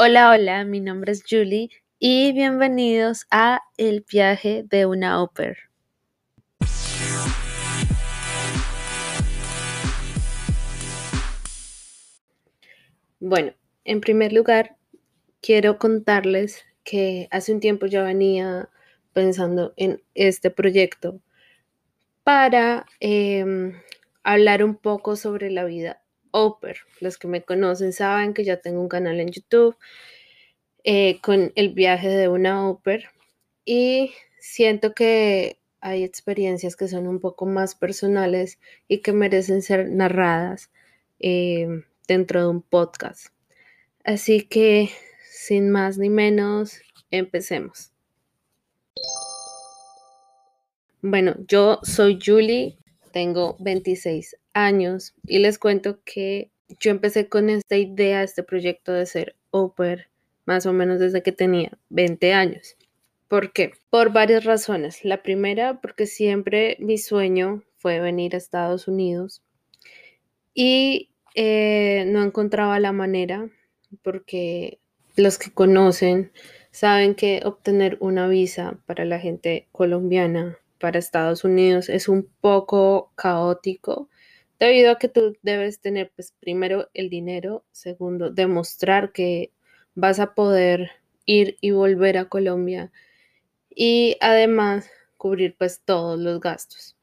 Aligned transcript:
Hola, 0.00 0.30
hola, 0.30 0.64
mi 0.64 0.78
nombre 0.78 1.10
es 1.10 1.24
Julie 1.28 1.70
y 1.98 2.32
bienvenidos 2.32 3.26
a 3.32 3.62
El 3.76 4.04
viaje 4.08 4.62
de 4.64 4.86
una 4.86 5.20
ópera. 5.20 5.56
Bueno, 13.18 13.54
en 13.82 14.00
primer 14.00 14.32
lugar, 14.32 14.76
quiero 15.40 15.80
contarles 15.80 16.64
que 16.84 17.26
hace 17.32 17.52
un 17.52 17.58
tiempo 17.58 17.86
ya 17.86 18.04
venía 18.04 18.68
pensando 19.12 19.74
en 19.76 20.00
este 20.14 20.52
proyecto 20.52 21.20
para 22.22 22.86
em, 23.00 23.72
hablar 24.22 24.62
un 24.62 24.76
poco 24.76 25.16
sobre 25.16 25.50
la 25.50 25.64
vida 25.64 26.04
Oper. 26.30 26.78
Los 27.00 27.18
que 27.18 27.28
me 27.28 27.42
conocen 27.42 27.92
saben 27.92 28.34
que 28.34 28.44
ya 28.44 28.60
tengo 28.60 28.80
un 28.80 28.88
canal 28.88 29.20
en 29.20 29.30
YouTube 29.30 29.76
eh, 30.84 31.20
con 31.20 31.52
el 31.54 31.74
viaje 31.74 32.08
de 32.08 32.28
una 32.28 32.68
Oper 32.68 33.10
y 33.64 34.12
siento 34.38 34.94
que 34.94 35.58
hay 35.80 36.04
experiencias 36.04 36.76
que 36.76 36.88
son 36.88 37.06
un 37.06 37.20
poco 37.20 37.46
más 37.46 37.74
personales 37.74 38.58
y 38.88 38.98
que 38.98 39.12
merecen 39.12 39.62
ser 39.62 39.88
narradas 39.88 40.70
eh, 41.20 41.68
dentro 42.06 42.40
de 42.40 42.48
un 42.48 42.62
podcast. 42.62 43.26
Así 44.04 44.42
que, 44.42 44.90
sin 45.30 45.70
más 45.70 45.98
ni 45.98 46.08
menos, 46.08 46.80
empecemos. 47.10 47.92
Bueno, 51.02 51.36
yo 51.46 51.78
soy 51.82 52.18
Julie, 52.24 52.78
tengo 53.12 53.56
26 53.60 54.36
y 55.26 55.38
les 55.38 55.58
cuento 55.58 56.00
que 56.04 56.50
yo 56.80 56.90
empecé 56.90 57.28
con 57.28 57.50
esta 57.50 57.76
idea, 57.76 58.22
este 58.22 58.42
proyecto 58.42 58.92
de 58.92 59.06
ser 59.06 59.36
Oper 59.50 60.08
más 60.46 60.66
o 60.66 60.72
menos 60.72 60.98
desde 60.98 61.22
que 61.22 61.32
tenía 61.32 61.78
20 61.90 62.32
años. 62.32 62.76
¿Por 63.28 63.52
qué? 63.52 63.72
Por 63.90 64.12
varias 64.12 64.44
razones. 64.44 65.04
La 65.04 65.22
primera, 65.22 65.80
porque 65.80 66.06
siempre 66.06 66.76
mi 66.80 66.96
sueño 66.96 67.62
fue 67.76 68.00
venir 68.00 68.34
a 68.34 68.38
Estados 68.38 68.88
Unidos 68.88 69.42
y 70.54 71.10
eh, 71.34 72.04
no 72.06 72.22
encontraba 72.22 72.80
la 72.80 72.92
manera 72.92 73.48
porque 74.02 74.78
los 75.16 75.38
que 75.38 75.52
conocen 75.52 76.32
saben 76.70 77.14
que 77.14 77.42
obtener 77.44 77.96
una 78.00 78.26
visa 78.26 78.78
para 78.86 79.04
la 79.04 79.18
gente 79.18 79.68
colombiana 79.72 80.58
para 80.78 80.98
Estados 80.98 81.44
Unidos 81.44 81.88
es 81.88 82.08
un 82.08 82.28
poco 82.40 83.12
caótico 83.16 84.08
debido 84.58 84.90
a 84.90 84.98
que 84.98 85.08
tú 85.08 85.36
debes 85.42 85.80
tener 85.80 86.12
pues 86.14 86.34
primero 86.40 86.88
el 86.94 87.10
dinero, 87.10 87.64
segundo 87.72 88.30
demostrar 88.30 89.12
que 89.12 89.52
vas 89.94 90.20
a 90.20 90.34
poder 90.34 90.90
ir 91.26 91.56
y 91.60 91.70
volver 91.70 92.18
a 92.18 92.28
Colombia 92.28 92.90
y 93.70 94.16
además 94.20 94.90
cubrir 95.16 95.56
pues 95.56 95.82
todos 95.84 96.18
los 96.18 96.40
gastos. 96.40 96.96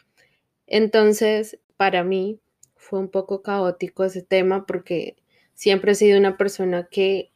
Entonces, 0.67 1.59
para 1.78 2.03
mí 2.03 2.39
fue 2.76 3.00
un 3.00 3.09
poco 3.09 3.42
caótico 3.42 4.03
ese 4.03 4.22
tema 4.22 4.66
porque 4.66 5.16
siempre 5.53 5.92
he 5.94 5.95
sido 5.95 6.17
una 6.20 6.38
persona 6.38 6.88
que 6.89 7.31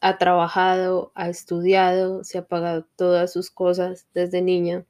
ha 0.00 0.18
trabajado, 0.18 1.10
ha 1.14 1.28
estudiado, 1.28 2.22
se 2.22 2.38
ha 2.38 2.46
pagado 2.46 2.86
todas 2.96 3.32
sus 3.32 3.50
cosas 3.50 4.06
desde 4.14 4.42
niña, 4.42 4.84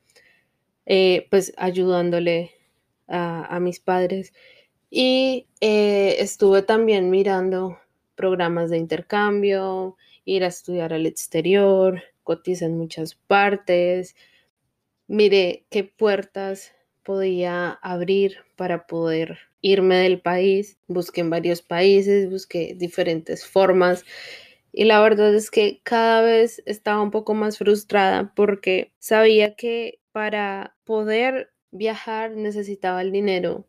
eh, 0.85 1.27
pues 1.31 1.53
ayudándole 1.57 2.53
a 3.09 3.61
mis 3.61 3.79
padres 3.79 4.33
y 4.91 5.47
eh, 5.61 6.17
estuve 6.21 6.63
también 6.63 7.11
mirando 7.11 7.79
programas 8.15 8.71
de 8.71 8.79
intercambio, 8.79 9.97
ir 10.25 10.45
a 10.45 10.49
estudiar 10.49 10.93
al 10.93 11.07
exterior, 11.07 12.03
cotiza 12.23 12.67
en 12.67 12.77
muchas 12.79 13.15
partes. 13.15 14.17
Miré 15.07 15.67
qué 15.71 15.85
puertas 15.85 16.73
podía 17.03 17.71
abrir 17.83 18.39
para 18.57 18.87
poder 18.87 19.39
irme 19.61 19.97
del 19.97 20.21
país. 20.21 20.79
Busqué 20.89 21.21
en 21.21 21.31
varios 21.31 21.63
países, 21.63 22.29
busqué 22.31 22.75
diferentes 22.77 23.47
formas. 23.47 24.05
Y 24.73 24.85
la 24.85 25.01
verdad 25.01 25.35
es 25.35 25.51
que 25.51 25.81
cada 25.85 26.23
vez 26.23 26.63
estaba 26.67 27.01
un 27.01 27.11
poco 27.11 27.35
más 27.35 27.59
frustrada 27.59 28.33
porque 28.35 28.93
sabía 28.99 29.55
que 29.55 30.01
para 30.13 30.77
poder 30.85 31.53
viajar 31.71 32.33
necesitaba 32.33 33.03
el 33.03 33.13
dinero 33.13 33.65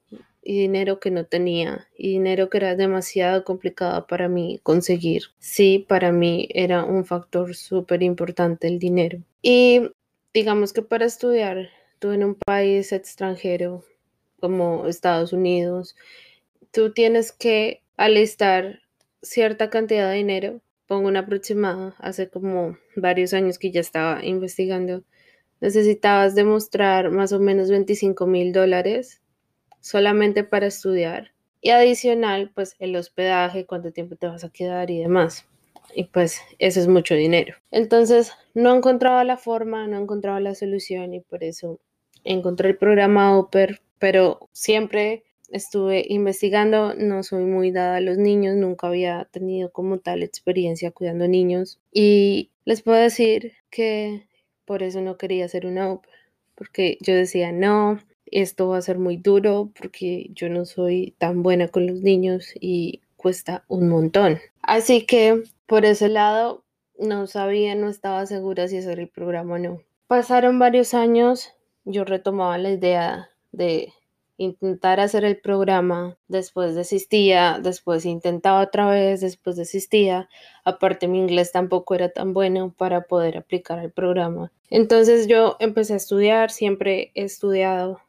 y 0.48 0.58
dinero 0.58 1.02
que 1.02 1.12
no 1.12 1.26
tenía 1.26 1.90
y 1.98 2.12
dinero 2.12 2.50
que 2.50 2.60
era 2.60 2.78
demasiado 2.78 3.44
complicado 3.44 4.08
para 4.08 4.30
mí 4.30 4.62
conseguir. 4.64 5.24
Sí, 5.40 5.86
para 5.90 6.14
mí 6.14 6.48
era 6.54 6.86
un 6.86 7.04
factor 7.04 7.54
súper 7.54 8.02
importante 8.02 8.70
el 8.70 8.80
dinero. 8.80 9.20
Y 9.42 9.92
digamos 10.34 10.72
que 10.72 10.82
para 10.82 11.04
estudiar, 11.04 11.70
tú 12.00 12.14
en 12.14 12.24
un 12.24 12.36
país 12.36 12.94
extranjero 12.94 13.84
como 14.40 14.88
Estados 14.88 15.34
Unidos, 15.34 15.98
tú 16.72 16.94
tienes 16.94 17.34
que 17.34 17.82
alistar 17.98 18.80
cierta 19.22 19.70
cantidad 19.70 20.10
de 20.10 20.16
dinero. 20.16 20.62
Pongo 20.86 21.10
una 21.10 21.20
aproximada, 21.20 21.94
hace 21.98 22.30
como 22.30 22.78
varios 22.96 23.34
años 23.34 23.60
que 23.60 23.72
ya 23.72 23.82
estaba 23.82 24.24
investigando. 24.24 25.04
Necesitabas 25.60 26.36
demostrar 26.36 27.12
más 27.12 27.34
o 27.34 27.40
menos 27.42 27.70
25 27.70 28.26
mil 28.28 28.54
dólares 28.54 29.20
solamente 29.88 30.44
para 30.44 30.68
estudiar. 30.68 31.32
Y 31.62 31.70
adicional, 31.70 32.52
pues 32.54 32.76
el 32.80 32.96
hospedaje, 32.96 33.66
cuánto 33.66 33.92
tiempo 33.92 34.16
te 34.16 34.28
vas 34.28 34.44
a 34.44 34.50
quedar 34.50 34.92
y 34.92 35.00
demás. 35.00 35.48
Y 35.96 36.04
pues 36.04 36.42
eso 36.60 36.80
es 36.82 36.88
mucho 36.88 37.16
dinero. 37.16 37.56
Entonces 37.72 38.34
no 38.54 38.76
encontraba 38.76 39.24
la 39.24 39.38
forma, 39.38 39.88
no 39.88 39.98
encontraba 39.98 40.40
la 40.42 40.56
solución 40.56 41.14
y 41.14 41.22
por 41.22 41.44
eso 41.44 41.80
encontré 42.26 42.70
el 42.70 42.78
programa 42.78 43.38
Oper, 43.38 43.82
pero 43.98 44.50
siempre 44.52 45.24
estuve 45.50 46.06
investigando, 46.10 46.94
no 46.94 47.24
soy 47.24 47.46
muy 47.46 47.72
dada 47.72 47.96
a 47.96 48.02
los 48.02 48.18
niños, 48.18 48.58
nunca 48.58 48.88
había 48.88 49.30
tenido 49.32 49.72
como 49.72 50.00
tal 50.00 50.22
experiencia 50.22 50.92
cuidando 50.92 51.30
niños 51.30 51.80
y 51.94 52.52
les 52.66 52.82
puedo 52.82 53.00
decir 53.00 53.54
que 53.70 54.28
por 54.66 54.84
eso 54.84 55.00
no 55.00 55.18
quería 55.18 55.46
hacer 55.46 55.66
una 55.66 55.90
Oper, 55.90 56.14
porque 56.56 56.98
yo 57.00 57.16
decía, 57.16 57.54
no, 57.54 58.02
esto 58.32 58.70
va 58.70 58.78
a 58.78 58.82
ser 58.82 59.00
muy 59.00 59.18
duro 59.18 59.72
porque 59.78 60.30
yo 60.34 60.50
no 60.50 60.66
soy 60.66 61.16
tan 61.18 61.44
buena 61.44 61.68
con 61.68 61.88
los 61.88 62.02
niños 62.02 62.54
y 62.60 63.02
cuesta 63.16 63.64
un 63.68 63.90
montón. 63.90 64.40
Así 64.62 65.06
que 65.06 65.44
por 65.66 65.86
ese 65.86 66.10
lado 66.10 66.64
no 66.98 67.28
sabía, 67.28 67.76
no 67.76 67.90
estaba 67.90 68.26
segura 68.26 68.68
si 68.68 68.78
hacer 68.78 69.00
el 69.00 69.10
programa 69.10 69.56
o 69.56 69.60
no. 69.60 69.82
Pasaron 70.08 70.60
varios 70.60 70.94
años, 70.94 71.52
yo 71.86 72.06
retomaba 72.06 72.58
la 72.58 72.72
idea 72.72 73.30
de 73.52 73.94
intentar 74.38 75.00
hacer 75.00 75.26
el 75.26 75.38
programa, 75.38 76.18
después 76.28 76.76
desistía, 76.76 77.60
después 77.62 78.06
intentaba 78.06 78.62
otra 78.62 78.90
vez, 78.90 79.22
después 79.22 79.56
desistía. 79.56 80.30
Aparte 80.64 81.08
mi 81.08 81.20
inglés 81.20 81.52
tampoco 81.52 81.96
era 81.96 82.10
tan 82.10 82.34
bueno 82.34 82.74
para 82.78 83.02
poder 83.02 83.38
aplicar 83.38 83.80
el 83.80 83.92
programa. 83.92 84.52
Entonces 84.70 85.28
yo 85.28 85.58
empecé 85.60 85.94
a 85.94 85.98
estudiar, 85.98 86.52
siempre 86.52 87.12
he 87.16 87.24
estudiado 87.24 88.00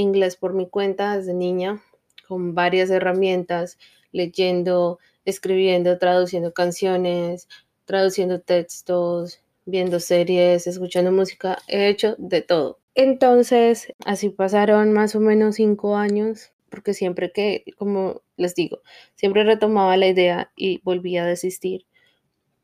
inglés 0.00 0.36
por 0.36 0.54
mi 0.54 0.68
cuenta 0.68 1.16
desde 1.16 1.34
niña, 1.34 1.82
con 2.28 2.54
varias 2.54 2.90
herramientas, 2.90 3.78
leyendo, 4.12 4.98
escribiendo, 5.24 5.98
traduciendo 5.98 6.52
canciones, 6.52 7.48
traduciendo 7.84 8.40
textos, 8.40 9.40
viendo 9.66 10.00
series, 10.00 10.66
escuchando 10.66 11.12
música, 11.12 11.58
he 11.68 11.88
hecho 11.88 12.14
de 12.18 12.42
todo. 12.42 12.78
Entonces, 12.94 13.92
así 14.04 14.28
pasaron 14.28 14.92
más 14.92 15.14
o 15.16 15.20
menos 15.20 15.56
cinco 15.56 15.96
años, 15.96 16.52
porque 16.68 16.94
siempre 16.94 17.32
que, 17.32 17.64
como 17.76 18.22
les 18.36 18.54
digo, 18.54 18.80
siempre 19.14 19.44
retomaba 19.44 19.96
la 19.96 20.06
idea 20.06 20.52
y 20.56 20.80
volvía 20.82 21.24
a 21.24 21.26
desistir, 21.26 21.86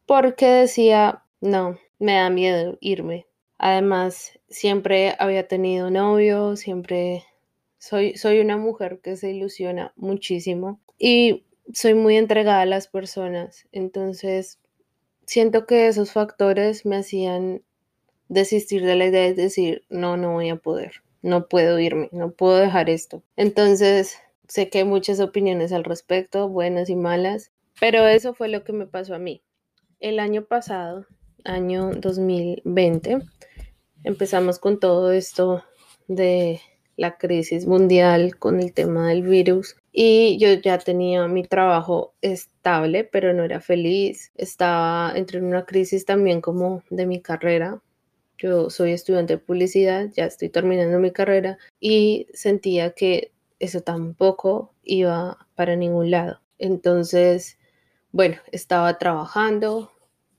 porque 0.06 0.46
decía, 0.46 1.24
no, 1.40 1.78
me 1.98 2.14
da 2.14 2.30
miedo 2.30 2.78
irme, 2.80 3.26
Además, 3.62 4.40
siempre 4.48 5.14
había 5.18 5.46
tenido 5.46 5.90
novio, 5.90 6.56
siempre 6.56 7.24
soy, 7.76 8.16
soy 8.16 8.40
una 8.40 8.56
mujer 8.56 9.00
que 9.02 9.16
se 9.16 9.32
ilusiona 9.32 9.92
muchísimo 9.96 10.80
y 10.98 11.44
soy 11.74 11.92
muy 11.92 12.16
entregada 12.16 12.62
a 12.62 12.66
las 12.66 12.88
personas. 12.88 13.68
Entonces, 13.70 14.60
siento 15.26 15.66
que 15.66 15.88
esos 15.88 16.10
factores 16.10 16.86
me 16.86 16.96
hacían 16.96 17.62
desistir 18.30 18.82
de 18.82 18.96
la 18.96 19.04
idea 19.04 19.24
de 19.24 19.34
decir, 19.34 19.84
no, 19.90 20.16
no 20.16 20.32
voy 20.32 20.48
a 20.48 20.56
poder, 20.56 21.02
no 21.20 21.46
puedo 21.46 21.78
irme, 21.78 22.08
no 22.12 22.30
puedo 22.30 22.56
dejar 22.56 22.88
esto. 22.88 23.22
Entonces, 23.36 24.16
sé 24.48 24.70
que 24.70 24.78
hay 24.78 24.84
muchas 24.84 25.20
opiniones 25.20 25.72
al 25.72 25.84
respecto, 25.84 26.48
buenas 26.48 26.88
y 26.88 26.96
malas, 26.96 27.52
pero 27.78 28.06
eso 28.06 28.32
fue 28.32 28.48
lo 28.48 28.64
que 28.64 28.72
me 28.72 28.86
pasó 28.86 29.14
a 29.14 29.18
mí. 29.18 29.42
El 29.98 30.18
año 30.18 30.46
pasado, 30.46 31.04
año 31.44 31.90
2020, 31.90 33.18
empezamos 34.04 34.58
con 34.58 34.80
todo 34.80 35.12
esto 35.12 35.64
de 36.08 36.60
la 36.96 37.16
crisis 37.16 37.66
mundial, 37.66 38.36
con 38.38 38.60
el 38.60 38.72
tema 38.74 39.08
del 39.08 39.22
virus. 39.22 39.76
y 39.92 40.38
yo 40.38 40.52
ya 40.52 40.78
tenía 40.78 41.26
mi 41.28 41.44
trabajo 41.44 42.14
estable, 42.20 43.04
pero 43.04 43.32
no 43.32 43.42
era 43.42 43.60
feliz. 43.60 44.32
Estaba 44.36 45.12
entre 45.16 45.38
en 45.38 45.46
una 45.46 45.64
crisis 45.64 46.04
también 46.04 46.40
como 46.40 46.82
de 46.90 47.06
mi 47.06 47.20
carrera. 47.20 47.82
Yo 48.38 48.70
soy 48.70 48.92
estudiante 48.92 49.34
de 49.34 49.38
publicidad, 49.38 50.08
ya 50.14 50.26
estoy 50.26 50.48
terminando 50.50 50.98
mi 50.98 51.10
carrera 51.10 51.58
y 51.80 52.28
sentía 52.34 52.92
que 52.92 53.32
eso 53.58 53.80
tampoco 53.82 54.74
iba 54.84 55.46
para 55.54 55.76
ningún 55.76 56.10
lado. 56.10 56.40
Entonces, 56.58 57.58
bueno, 58.12 58.36
estaba 58.52 58.98
trabajando, 58.98 59.90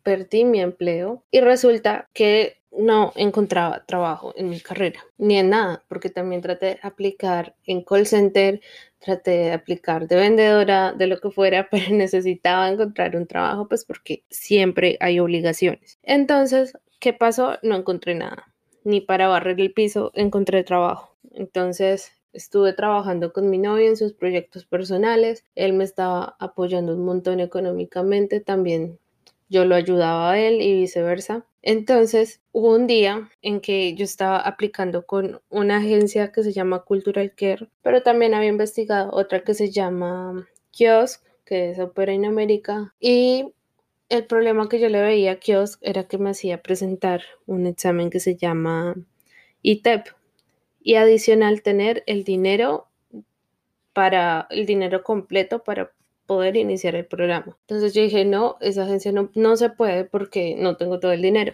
perdí 0.04 0.46
mi 0.46 0.62
empleo 0.62 1.24
y 1.32 1.42
resulta 1.42 2.10
que 2.14 2.61
no 2.72 3.12
encontraba 3.16 3.86
trabajo 3.86 4.34
en 4.38 4.50
mi 4.50 4.60
carrera, 4.60 5.02
ni 5.18 5.38
en 5.38 5.50
nada, 5.50 5.84
porque 5.88 6.10
también 6.10 6.42
traté 6.42 6.68
de 6.68 6.80
aplicar 6.82 7.56
en 7.66 7.84
call 7.84 8.06
center, 8.06 8.62
traté 9.00 9.32
de 9.32 9.52
aplicar 9.54 10.08
de 10.08 10.16
vendedora, 10.16 10.94
de 10.94 11.08
lo 11.08 11.20
que 11.20 11.32
fuera, 11.32 11.68
pero 11.72 11.94
necesitaba 11.96 12.70
encontrar 12.70 13.16
un 13.16 13.28
trabajo, 13.28 13.68
pues 13.68 13.86
porque 13.86 14.24
siempre 14.30 14.98
hay 15.00 15.20
obligaciones. 15.20 16.00
Entonces, 16.04 16.78
¿qué 17.00 17.14
pasó? 17.14 17.58
No 17.62 17.76
encontré 17.76 18.16
nada, 18.16 18.54
ni 18.84 19.02
para 19.02 19.28
barrer 19.28 19.60
el 19.60 19.74
piso 19.74 20.12
encontré 20.16 20.64
trabajo. 20.64 21.18
Entonces, 21.34 22.14
estuve 22.34 22.74
trabajando 22.74 23.34
con 23.34 23.50
mi 23.50 23.58
novio 23.58 23.88
en 23.88 23.98
sus 23.98 24.14
proyectos 24.14 24.66
personales, 24.66 25.44
él 25.56 25.74
me 25.74 25.84
estaba 25.84 26.36
apoyando 26.40 26.96
un 26.96 27.04
montón 27.04 27.40
económicamente, 27.42 28.40
también 28.40 29.00
yo 29.52 29.66
lo 29.66 29.76
ayudaba 29.76 30.32
a 30.32 30.40
él 30.40 30.62
y 30.62 30.74
viceversa. 30.80 31.46
Entonces, 31.62 32.40
hubo 32.54 32.74
un 32.74 32.88
día 32.88 33.30
en 33.42 33.60
que 33.60 33.94
yo 33.96 34.06
estaba 34.06 34.40
aplicando 34.40 35.06
con 35.06 35.42
una 35.50 35.78
agencia 35.78 36.32
que 36.32 36.42
se 36.42 36.54
llama 36.54 36.84
Cultural 36.86 37.34
Care, 37.36 37.68
pero 37.82 38.02
también 38.02 38.34
había 38.34 38.48
investigado 38.48 39.12
otra 39.12 39.44
que 39.44 39.54
se 39.54 39.70
llama 39.70 40.48
Kiosk, 40.72 41.26
que 41.44 41.72
es 41.72 41.80
Opera 41.80 42.14
en 42.14 42.24
América, 42.24 42.96
y 43.02 43.54
el 44.08 44.26
problema 44.26 44.70
que 44.70 44.80
yo 44.80 44.88
le 44.88 45.02
veía 45.02 45.34
a 45.34 45.40
Kiosk 45.40 45.80
era 45.82 46.06
que 46.06 46.18
me 46.18 46.30
hacía 46.30 46.62
presentar 46.62 47.22
un 47.46 47.68
examen 47.68 48.10
que 48.10 48.22
se 48.22 48.38
llama 48.38 48.96
ITEP 49.64 50.08
y 50.82 50.96
adicional 50.96 51.62
tener 51.62 52.04
el 52.08 52.24
dinero 52.24 52.88
para 53.92 54.48
el 54.50 54.66
dinero 54.66 55.04
completo 55.04 55.64
para 55.64 55.92
poder 56.26 56.56
iniciar 56.58 56.96
el 56.96 57.06
programa. 57.06 57.58
Entonces 57.62 57.94
yo 57.94 58.02
dije, 58.02 58.26
no, 58.26 58.58
esa 58.62 58.84
agencia 58.84 59.12
no, 59.12 59.30
no 59.36 59.58
se 59.58 59.70
puede 59.70 60.06
porque 60.06 60.56
no 60.58 60.78
tengo 60.78 61.00
todo 61.00 61.12
el 61.12 61.22
dinero. 61.22 61.54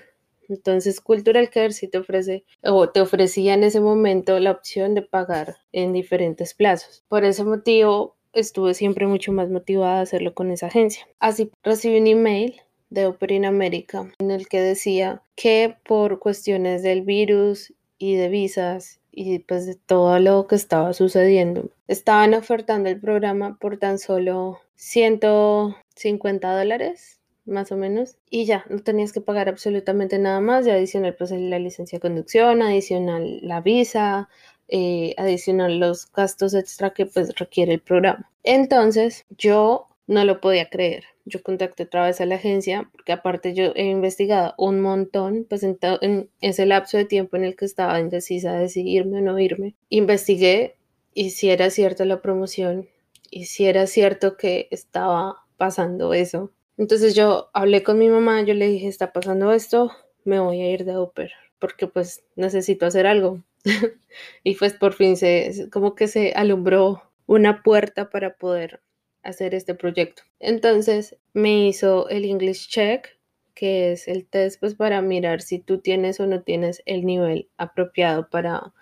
Entonces 0.49 1.01
Cultural 1.01 1.49
Care 1.49 1.73
sí 1.73 1.87
te 1.87 1.97
ofrece 1.97 2.45
o 2.63 2.89
te 2.89 3.01
ofrecía 3.01 3.53
en 3.53 3.63
ese 3.63 3.81
momento 3.81 4.39
la 4.39 4.51
opción 4.51 4.93
de 4.95 5.01
pagar 5.01 5.57
en 5.71 5.93
diferentes 5.93 6.53
plazos. 6.53 7.03
Por 7.09 7.25
ese 7.25 7.43
motivo 7.43 8.15
estuve 8.33 8.73
siempre 8.73 9.07
mucho 9.07 9.31
más 9.31 9.49
motivada 9.49 9.99
a 9.99 10.01
hacerlo 10.01 10.33
con 10.33 10.51
esa 10.51 10.67
agencia. 10.67 11.07
Así 11.19 11.51
recibí 11.63 11.99
un 11.99 12.07
email 12.07 12.61
de 12.89 13.05
Opera 13.05 13.47
América 13.47 14.13
en 14.19 14.31
el 14.31 14.47
que 14.47 14.61
decía 14.61 15.21
que 15.35 15.75
por 15.83 16.19
cuestiones 16.19 16.83
del 16.83 17.01
virus 17.01 17.73
y 17.97 18.15
de 18.15 18.29
visas 18.29 19.01
y 19.19 19.39
pues 19.39 19.65
de 19.65 19.73
todo 19.73 20.19
lo 20.19 20.45
que 20.45 20.53
estaba 20.55 20.93
sucediendo, 20.93 21.71
estaban 21.87 22.35
ofertando 22.35 22.87
el 22.87 22.99
programa 22.99 23.57
por 23.59 23.77
tan 23.77 23.97
solo 23.97 24.59
150 24.75 26.55
dólares, 26.55 27.19
más 27.43 27.71
o 27.71 27.77
menos, 27.77 28.17
y 28.29 28.45
ya, 28.45 28.63
no 28.69 28.77
tenías 28.83 29.13
que 29.13 29.21
pagar 29.21 29.49
absolutamente 29.49 30.19
nada 30.19 30.39
más, 30.39 30.67
y 30.67 30.69
adicional 30.69 31.15
pues 31.15 31.31
la 31.31 31.57
licencia 31.57 31.97
de 31.97 32.01
conducción, 32.01 32.61
adicional 32.61 33.39
la 33.41 33.59
visa, 33.59 34.29
eh, 34.67 35.15
adicional 35.17 35.79
los 35.79 36.11
gastos 36.11 36.53
extra 36.53 36.91
que 36.91 37.07
pues 37.07 37.33
requiere 37.39 37.73
el 37.73 37.81
programa. 37.81 38.29
Entonces 38.43 39.25
yo 39.35 39.87
no 40.07 40.23
lo 40.23 40.39
podía 40.41 40.69
creer. 40.69 41.03
Yo 41.25 41.43
contacté 41.43 41.83
otra 41.83 42.05
vez 42.05 42.21
a 42.21 42.25
la 42.25 42.35
agencia, 42.35 42.89
porque 42.91 43.11
aparte 43.11 43.53
yo 43.53 43.73
he 43.75 43.85
investigado 43.85 44.55
un 44.57 44.81
montón, 44.81 45.45
pues 45.47 45.63
en, 45.63 45.77
en 46.01 46.29
ese 46.41 46.65
lapso 46.65 46.97
de 46.97 47.05
tiempo 47.05 47.35
en 47.35 47.43
el 47.43 47.55
que 47.55 47.65
estaba 47.65 47.99
indecisa 47.99 48.53
de 48.53 48.69
si 48.69 48.99
o 48.99 49.03
no 49.05 49.37
irme, 49.37 49.75
investigué 49.89 50.77
y 51.13 51.31
si 51.31 51.49
era 51.49 51.69
cierta 51.69 52.05
la 52.05 52.21
promoción 52.21 52.87
y 53.29 53.45
si 53.45 53.65
era 53.65 53.85
cierto 53.87 54.37
que 54.37 54.67
estaba 54.71 55.45
pasando 55.57 56.13
eso. 56.13 56.51
Entonces 56.77 57.15
yo 57.15 57.49
hablé 57.53 57.83
con 57.83 57.97
mi 57.97 58.07
mamá, 58.07 58.41
yo 58.43 58.53
le 58.53 58.67
dije, 58.67 58.87
está 58.87 59.11
pasando 59.11 59.51
esto, 59.51 59.91
me 60.23 60.39
voy 60.39 60.61
a 60.61 60.71
ir 60.71 60.85
de 60.85 60.97
Uber, 60.97 61.31
porque 61.59 61.87
pues 61.87 62.23
necesito 62.35 62.85
hacer 62.85 63.07
algo. 63.07 63.43
y 64.43 64.55
pues 64.55 64.73
por 64.73 64.93
fin 64.93 65.17
se, 65.17 65.69
como 65.71 65.95
que 65.95 66.07
se 66.07 66.31
alumbró 66.33 67.01
una 67.25 67.63
puerta 67.63 68.09
para 68.09 68.35
poder 68.35 68.79
hacer 69.23 69.55
este 69.55 69.75
proyecto. 69.75 70.23
Entonces 70.39 71.17
me 71.33 71.67
hizo 71.67 72.09
el 72.09 72.25
English 72.25 72.69
Check, 72.69 73.17
que 73.53 73.91
es 73.91 74.07
el 74.07 74.27
test 74.27 74.59
pues 74.59 74.75
para 74.75 75.01
mirar 75.01 75.41
si 75.41 75.59
tú 75.59 75.79
tienes 75.79 76.19
o 76.19 76.27
no 76.27 76.43
tienes 76.43 76.81
el 76.85 77.05
nivel 77.05 77.49
apropiado 77.57 78.29
para 78.29 78.73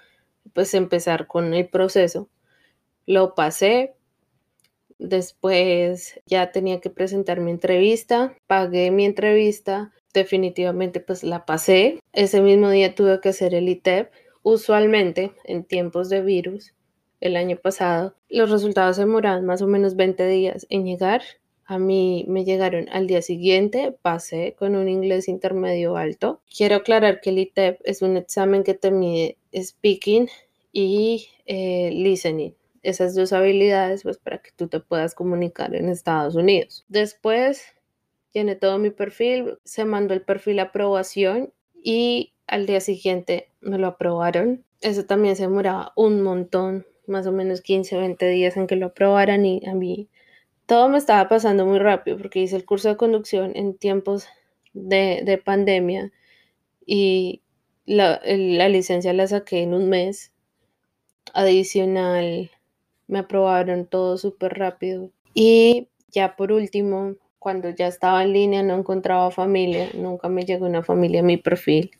pues 0.54 0.74
empezar 0.74 1.28
con 1.28 1.54
el 1.54 1.70
proceso. 1.70 2.30
Lo 3.06 3.36
pasé, 3.36 3.96
Después 4.98 6.22
ya 6.26 6.52
tenía 6.52 6.80
que 6.80 6.90
presentar 6.90 7.42
mi 7.42 7.52
entrevista, 7.52 8.36
pagué 8.48 8.92
mi 8.92 9.04
entrevista, 9.06 9.92
definitivamente 10.14 11.02
pues 11.02 11.24
la 11.24 11.46
pasé. 11.46 12.00
Ese 12.14 12.42
mismo 12.42 12.70
día 12.70 12.96
tuve 12.96 13.20
que 13.20 13.30
hacer 13.30 13.54
el 13.54 13.68
ITEP. 13.68 14.12
Usualmente 14.42 15.34
en 15.44 15.66
tiempos 15.66 16.08
de 16.10 16.22
virus, 16.22 16.75
el 17.27 17.38
año 17.38 17.57
pasado, 17.57 18.16
los 18.30 18.50
resultados 18.50 18.98
demoraban 18.98 19.45
más 19.45 19.62
o 19.62 19.68
menos 19.68 19.95
20 19.95 20.27
días 20.27 20.66
en 20.69 20.86
llegar. 20.86 21.22
A 21.66 21.80
mí 21.80 22.25
me 22.27 22.45
llegaron 22.45 22.88
al 22.89 23.07
día 23.07 23.22
siguiente, 23.22 23.95
pasé 24.01 24.56
con 24.57 24.75
un 24.75 24.88
inglés 24.88 25.27
intermedio 25.27 25.98
alto. 25.98 26.42
Quiero 26.56 26.75
aclarar 26.75 27.22
que 27.22 27.31
el 27.31 27.39
ITEP 27.39 27.81
es 27.83 28.01
un 28.01 28.18
examen 28.18 28.63
que 28.63 28.75
te 28.75 28.92
mide 28.92 29.38
speaking 29.54 30.30
y 30.72 31.27
eh, 31.45 31.89
listening 31.92 32.54
esas 32.86 33.16
dos 33.16 33.33
habilidades 33.33 34.04
pues 34.04 34.18
para 34.18 34.38
que 34.42 34.51
tú 34.56 34.68
te 34.68 34.80
puedas 34.80 35.16
comunicar 35.16 35.75
en 35.75 35.89
Estados 35.89 36.36
Unidos. 36.36 36.86
Después 36.88 37.74
llené 38.31 38.56
todo 38.56 38.77
mi 38.77 38.92
perfil, 38.92 39.57
se 39.63 39.86
mandó 39.86 40.13
el 40.13 40.22
perfil 40.22 40.60
a 40.60 40.63
aprobación 40.63 41.54
y 41.74 42.33
al 42.48 42.66
día 42.66 42.80
siguiente 42.80 43.50
me 43.60 43.77
lo 43.77 43.88
aprobaron. 43.88 44.63
Eso 44.81 45.06
también 45.06 45.36
se 45.36 45.44
demoraba 45.44 45.94
un 45.95 46.22
montón, 46.22 46.86
más 47.07 47.28
o 47.28 47.31
menos 47.31 47.62
15 47.62 47.98
o 47.98 48.00
20 48.00 48.28
días 48.30 48.57
en 48.57 48.68
que 48.68 48.75
lo 48.75 48.88
aprobaran 48.88 49.46
y 49.46 49.62
a 49.66 49.74
mí 49.74 50.10
todo 50.66 50.90
me 50.90 50.98
estaba 50.98 51.30
pasando 51.30 51.66
muy 51.66 51.80
rápido 51.80 52.18
porque 52.18 52.40
hice 52.40 52.56
el 52.56 52.66
curso 52.66 52.90
de 52.90 52.98
conducción 52.98 53.52
en 53.56 53.78
tiempos 53.78 54.28
de, 54.74 55.22
de 55.24 55.38
pandemia 55.38 56.12
y 56.86 57.41
la, 57.86 58.22
la 58.25 58.70
licencia 58.70 59.13
la 59.13 59.27
saqué 59.27 59.62
en 59.62 59.74
un 59.74 59.89
mes. 59.89 60.32
Adicional, 61.34 62.51
me 63.08 63.20
aprobaron 63.20 63.86
todo 63.86 64.18
súper 64.18 64.58
rápido. 64.58 65.12
Y 65.34 65.89
ya 66.10 66.36
por 66.36 66.51
último, 66.51 67.15
cuando 67.39 67.70
ya 67.70 67.88
estaba 67.88 68.24
en 68.24 68.34
línea 68.34 68.63
no 68.63 68.75
encontraba 68.75 69.32
familia, 69.32 69.89
nunca 69.94 70.29
me 70.29 70.46
llegó 70.46 70.65
una 70.65 70.84
familia 70.84 71.20
a 71.20 71.24
mi 71.24 71.38
perfil, 71.38 71.91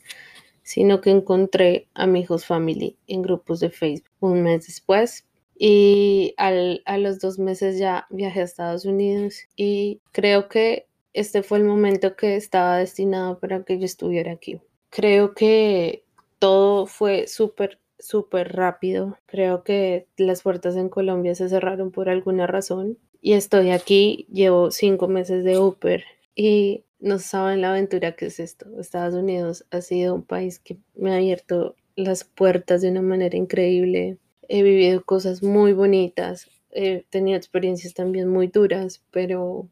sino 0.65 1.00
que 1.00 1.12
encontré 1.12 1.88
amigos 1.93 2.45
family 2.45 2.98
en 3.05 3.22
grupos 3.22 3.60
de 3.60 3.69
Facebook 3.69 4.10
un 4.19 4.41
mes 4.41 4.65
después. 4.65 5.25
Y 5.57 6.34
al, 6.36 6.81
a 6.86 6.98
los 6.98 7.19
dos 7.19 7.39
meses 7.39 7.77
ya 7.77 8.07
viajé 8.10 8.41
a 8.41 8.43
Estados 8.43 8.84
Unidos 8.84 9.36
y 9.55 10.01
creo 10.12 10.50
que 10.50 10.88
este 11.13 11.43
fue 11.43 11.60
el 11.60 11.63
momento 11.63 12.17
que 12.17 12.36
estaba 12.36 12.79
destinado 12.79 13.39
para 13.39 13.63
que 13.63 13.79
yo 13.79 13.86
estuviera 13.86 14.34
aquí. 14.34 14.60
Creo 14.89 15.34
que 15.34 16.03
todo 16.39 16.88
fue 16.88 17.27
súper 17.27 17.79
súper 18.00 18.53
rápido. 18.53 19.17
Creo 19.27 19.63
que 19.63 20.07
las 20.17 20.41
puertas 20.41 20.75
en 20.75 20.89
Colombia 20.89 21.36
se 21.36 21.48
cerraron 21.48 21.91
por 21.91 22.10
alguna 22.10 22.48
razón 22.48 22.98
y 23.22 23.34
estoy 23.34 23.69
aquí, 23.69 24.27
llevo 24.31 24.72
cinco 24.72 25.07
meses 25.07 25.43
de 25.43 25.57
Uber 25.57 26.03
y 26.36 26.84
no 27.05 27.19
saben 27.19 27.62
la 27.62 27.69
aventura 27.69 28.15
que 28.15 28.25
es 28.25 28.39
esto. 28.39 28.65
Estados 28.79 29.13
Unidos 29.13 29.63
ha 29.69 29.81
sido 29.81 30.15
un 30.15 30.24
país 30.24 30.57
que 30.57 30.79
me 30.95 31.12
ha 31.12 31.17
abierto 31.17 31.75
las 31.95 32.24
puertas 32.24 32.81
de 32.81 32.89
una 32.89 33.03
manera 33.03 33.38
increíble. 33.38 34.17
He 34.50 34.63
vivido 34.63 35.05
cosas 35.05 35.43
muy 35.43 35.74
bonitas, 35.74 36.50
he 36.71 37.05
tenido 37.12 37.38
experiencias 37.38 37.93
también 37.93 38.27
muy 38.27 38.47
duras, 38.47 39.03
pero 39.12 39.69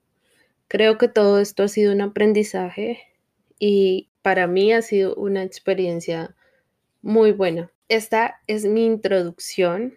creo 0.67 0.99
que 0.99 1.07
todo 1.07 1.39
esto 1.39 1.63
ha 1.63 1.67
sido 1.69 1.91
un 1.91 2.01
aprendizaje 2.01 2.99
y 3.57 4.09
para 4.21 4.45
mí 4.45 4.71
ha 4.71 4.83
sido 4.83 5.15
una 5.15 5.41
experiencia 5.41 6.35
muy 7.01 7.31
buena. 7.31 7.71
Esta 7.89 8.41
es 8.45 8.65
mi 8.65 8.85
introducción 8.85 9.95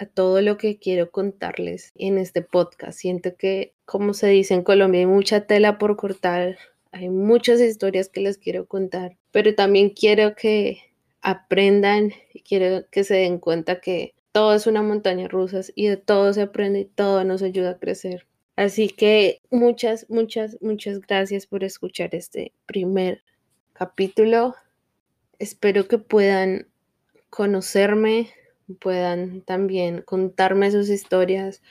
a 0.00 0.06
todo 0.06 0.40
lo 0.40 0.56
que 0.56 0.78
quiero 0.78 1.10
contarles 1.10 1.92
en 1.94 2.16
este 2.16 2.40
podcast. 2.40 2.98
Siento 2.98 3.36
que, 3.36 3.74
como 3.84 4.14
se 4.14 4.28
dice 4.28 4.54
en 4.54 4.62
Colombia, 4.62 5.00
hay 5.00 5.06
mucha 5.06 5.46
tela 5.46 5.76
por 5.76 5.96
cortar, 5.96 6.56
hay 6.90 7.10
muchas 7.10 7.60
historias 7.60 8.08
que 8.08 8.22
les 8.22 8.38
quiero 8.38 8.66
contar, 8.66 9.18
pero 9.30 9.54
también 9.54 9.90
quiero 9.90 10.34
que 10.34 10.78
aprendan 11.20 12.14
y 12.32 12.40
quiero 12.40 12.86
que 12.90 13.04
se 13.04 13.14
den 13.16 13.38
cuenta 13.38 13.80
que 13.82 14.14
todo 14.32 14.54
es 14.54 14.66
una 14.66 14.82
montaña 14.82 15.28
rusa 15.28 15.60
y 15.74 15.88
de 15.88 15.98
todo 15.98 16.32
se 16.32 16.42
aprende 16.42 16.80
y 16.80 16.84
todo 16.86 17.22
nos 17.24 17.42
ayuda 17.42 17.72
a 17.72 17.78
crecer. 17.78 18.26
Así 18.56 18.88
que 18.88 19.42
muchas, 19.50 20.06
muchas, 20.08 20.56
muchas 20.62 21.00
gracias 21.00 21.46
por 21.46 21.62
escuchar 21.62 22.14
este 22.14 22.54
primer 22.64 23.22
capítulo. 23.74 24.54
Espero 25.38 25.88
que 25.88 25.98
puedan 25.98 26.68
conocerme, 27.28 28.30
puedan 28.72 29.42
también 29.42 30.02
contarme 30.02 30.70
sus 30.70 30.88
historias, 30.88 31.62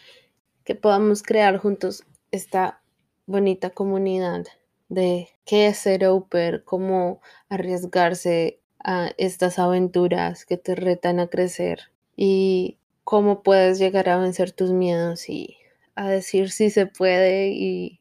que 0.63 0.75
podamos 0.75 1.23
crear 1.23 1.57
juntos 1.57 2.05
esta 2.31 2.81
bonita 3.25 3.69
comunidad 3.69 4.45
de 4.89 5.29
qué 5.45 5.67
es 5.67 5.77
ser 5.77 6.05
Oper, 6.05 6.63
cómo 6.63 7.21
arriesgarse 7.47 8.59
a 8.83 9.11
estas 9.17 9.59
aventuras 9.59 10.45
que 10.45 10.57
te 10.57 10.75
retan 10.75 11.19
a 11.19 11.27
crecer 11.27 11.91
y 12.15 12.77
cómo 13.03 13.43
puedes 13.43 13.79
llegar 13.79 14.09
a 14.09 14.17
vencer 14.17 14.51
tus 14.51 14.71
miedos 14.71 15.29
y 15.29 15.57
a 15.95 16.09
decir 16.09 16.51
si 16.51 16.69
se 16.69 16.85
puede 16.85 17.49
y, 17.49 17.99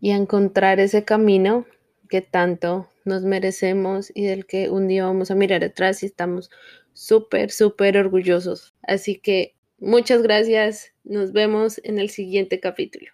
y 0.00 0.10
a 0.10 0.16
encontrar 0.16 0.80
ese 0.80 1.04
camino 1.04 1.64
que 2.08 2.22
tanto 2.22 2.88
nos 3.04 3.22
merecemos 3.22 4.10
y 4.14 4.24
del 4.24 4.46
que 4.46 4.68
un 4.68 4.88
día 4.88 5.04
vamos 5.04 5.30
a 5.30 5.34
mirar 5.34 5.64
atrás 5.64 6.02
y 6.02 6.06
estamos 6.06 6.50
súper, 7.00 7.50
súper 7.50 7.96
orgullosos. 7.96 8.74
Así 8.82 9.18
que 9.18 9.56
muchas 9.78 10.22
gracias. 10.22 10.92
Nos 11.02 11.32
vemos 11.32 11.80
en 11.82 11.98
el 11.98 12.10
siguiente 12.10 12.60
capítulo. 12.60 13.08